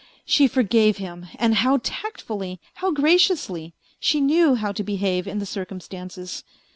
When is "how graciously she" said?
2.73-4.19